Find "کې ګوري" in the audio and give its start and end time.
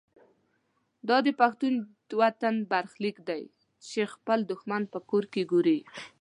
5.33-5.79